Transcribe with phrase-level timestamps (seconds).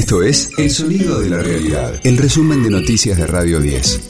[0.00, 4.00] Esto es El Sonido de la Realidad, el resumen de noticias de Radio 10.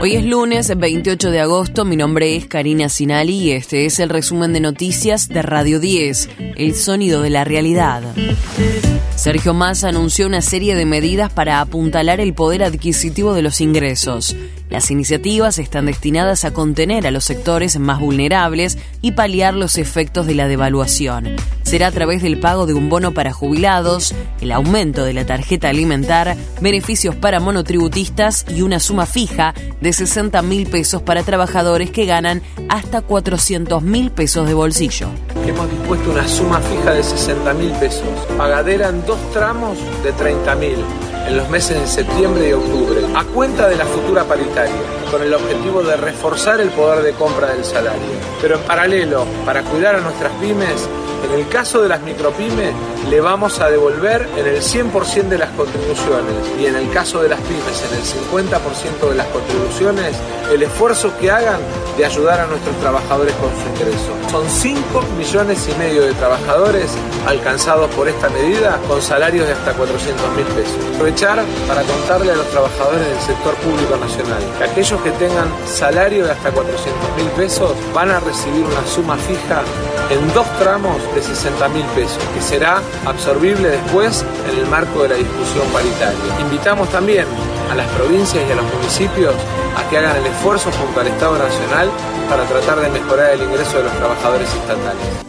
[0.00, 4.08] Hoy es lunes 28 de agosto, mi nombre es Karina Sinali y este es el
[4.08, 8.02] resumen de noticias de Radio 10, El Sonido de la Realidad.
[9.14, 14.34] Sergio Massa anunció una serie de medidas para apuntalar el poder adquisitivo de los ingresos.
[14.70, 20.26] Las iniciativas están destinadas a contener a los sectores más vulnerables y paliar los efectos
[20.26, 21.36] de la devaluación.
[21.68, 25.68] Será a través del pago de un bono para jubilados, el aumento de la tarjeta
[25.68, 32.06] alimentar, beneficios para monotributistas y una suma fija de 60 mil pesos para trabajadores que
[32.06, 32.40] ganan
[32.70, 35.08] hasta 400 mil pesos de bolsillo.
[35.46, 40.54] Hemos dispuesto una suma fija de 60 mil pesos, pagadera en dos tramos de 30
[40.54, 40.78] mil
[41.26, 44.72] en los meses de septiembre y octubre, a cuenta de la futura paritaria,
[45.10, 48.00] con el objetivo de reforzar el poder de compra del salario.
[48.40, 50.88] Pero en paralelo, para cuidar a nuestras pymes,
[51.24, 52.74] en el caso de las micropymes,
[53.08, 57.28] le vamos a devolver en el 100% de las contribuciones y en el caso de
[57.28, 60.16] las pymes, en el 50% de las contribuciones,
[60.52, 61.60] el esfuerzo que hagan
[61.96, 64.30] de ayudar a nuestros trabajadores con su ingreso.
[64.30, 66.90] Son 5 millones y medio de trabajadores
[67.26, 70.76] alcanzados por esta medida con salarios de hasta 400 mil pesos.
[70.94, 76.24] Aprovechar para contarle a los trabajadores del sector público nacional que aquellos que tengan salario
[76.24, 79.62] de hasta 400 mil pesos van a recibir una suma fija
[80.10, 85.08] en dos tramos de 60 mil pesos, que será absorbible después en el marco de
[85.10, 86.40] la discusión paritaria.
[86.40, 87.26] Invitamos también
[87.70, 89.34] a las provincias y a los municipios
[89.76, 91.90] a que hagan el esfuerzo junto al Estado Nacional
[92.28, 95.28] para tratar de mejorar el ingreso de los trabajadores estatales.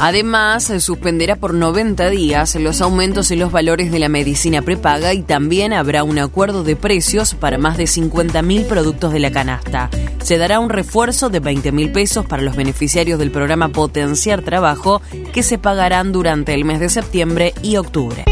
[0.00, 5.12] Además, se suspenderá por 90 días los aumentos en los valores de la medicina prepaga
[5.12, 9.90] y también habrá un acuerdo de precios para más de 50.000 productos de la canasta.
[10.22, 15.02] Se dará un refuerzo de 20.000 pesos para los beneficiarios del programa Potenciar Trabajo
[15.32, 18.24] que se pagarán durante el mes de septiembre y octubre.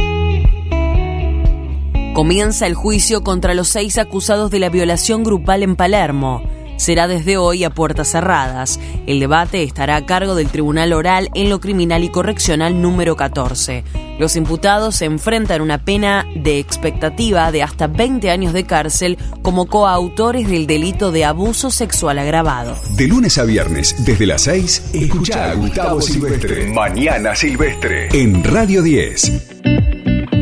[2.16, 6.42] Comienza el juicio contra los seis acusados de la violación grupal en Palermo
[6.78, 8.78] será desde hoy a puertas cerradas.
[9.06, 13.84] El debate estará a cargo del Tribunal Oral en lo Criminal y Correccional número 14.
[14.18, 19.66] Los imputados se enfrentan una pena de expectativa de hasta 20 años de cárcel como
[19.66, 22.76] coautores del delito de abuso sexual agravado.
[22.96, 26.72] De lunes a viernes, desde las 6, escucha a Gustavo Silvestre.
[26.72, 28.08] Mañana Silvestre.
[28.12, 29.55] En Radio 10.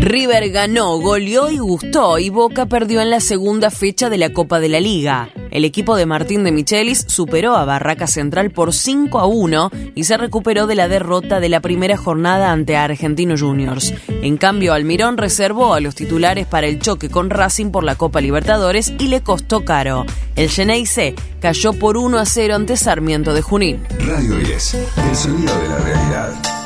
[0.04, 4.60] River ganó, goleó y gustó y Boca perdió en la segunda fecha de la Copa
[4.60, 5.30] de la Liga.
[5.50, 10.04] El equipo de Martín de Michelis superó a Barraca Central por 5 a 1 y
[10.04, 13.94] se recuperó de la derrota de la primera jornada ante Argentino Juniors.
[14.08, 18.20] En cambio, Almirón reservó a los titulares para el choque con Racing por la Copa
[18.20, 20.04] Libertadores y le costó caro.
[20.36, 23.82] El C cayó por 1 a 0 ante Sarmiento de Junín.
[24.00, 26.63] Radio 10, el sonido de la realidad.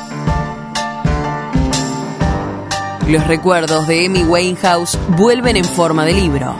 [3.09, 6.55] Los recuerdos de Amy Winehouse vuelven en forma de libro.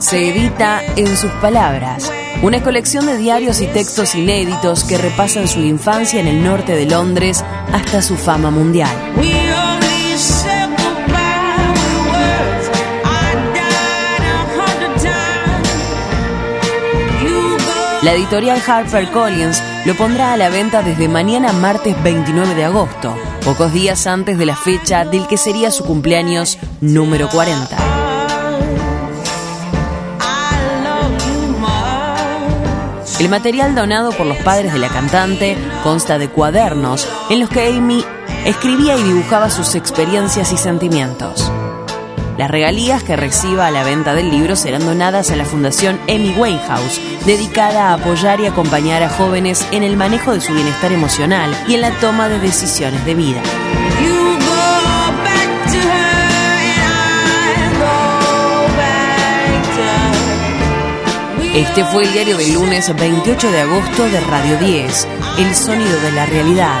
[0.00, 2.12] se edita en sus palabras,
[2.42, 6.86] una colección de diarios y textos inéditos que repasan su infancia en el norte de
[6.86, 8.94] Londres hasta su fama mundial.
[18.04, 23.72] La editorial HarperCollins lo pondrá a la venta desde mañana martes 29 de agosto, pocos
[23.72, 27.78] días antes de la fecha del que sería su cumpleaños número 40.
[33.20, 37.68] El material donado por los padres de la cantante consta de cuadernos en los que
[37.68, 38.04] Amy
[38.44, 41.50] escribía y dibujaba sus experiencias y sentimientos.
[42.36, 46.34] Las regalías que reciba a la venta del libro serán donadas a la Fundación Amy
[46.36, 51.56] Winehouse, dedicada a apoyar y acompañar a jóvenes en el manejo de su bienestar emocional
[51.68, 53.42] y en la toma de decisiones de vida.
[61.54, 65.08] Este fue el diario del lunes 28 de agosto de Radio 10,
[65.38, 66.80] El sonido de la realidad.